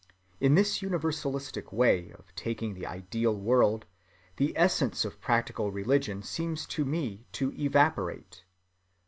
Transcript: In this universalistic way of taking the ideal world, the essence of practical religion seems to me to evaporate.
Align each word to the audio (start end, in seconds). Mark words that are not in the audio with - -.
In 0.39 0.55
this 0.55 0.79
universalistic 0.79 1.71
way 1.71 2.09
of 2.13 2.33
taking 2.33 2.73
the 2.73 2.87
ideal 2.87 3.35
world, 3.35 3.85
the 4.37 4.51
essence 4.57 5.05
of 5.05 5.21
practical 5.21 5.71
religion 5.71 6.23
seems 6.23 6.65
to 6.73 6.83
me 6.83 7.27
to 7.33 7.51
evaporate. 7.53 8.43